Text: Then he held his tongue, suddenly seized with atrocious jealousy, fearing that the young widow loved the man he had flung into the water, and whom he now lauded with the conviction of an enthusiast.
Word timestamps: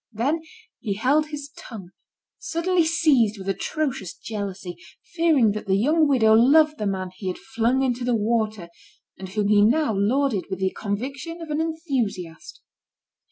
Then 0.11 0.41
he 0.79 0.95
held 0.95 1.27
his 1.27 1.51
tongue, 1.55 1.91
suddenly 2.39 2.85
seized 2.85 3.37
with 3.37 3.47
atrocious 3.47 4.15
jealousy, 4.15 4.77
fearing 5.13 5.51
that 5.51 5.67
the 5.67 5.75
young 5.77 6.07
widow 6.07 6.33
loved 6.33 6.79
the 6.79 6.87
man 6.87 7.11
he 7.15 7.27
had 7.27 7.37
flung 7.37 7.83
into 7.83 8.03
the 8.03 8.15
water, 8.15 8.69
and 9.19 9.29
whom 9.29 9.49
he 9.49 9.61
now 9.63 9.93
lauded 9.95 10.45
with 10.49 10.57
the 10.59 10.71
conviction 10.73 11.39
of 11.39 11.51
an 11.51 11.61
enthusiast. 11.61 12.61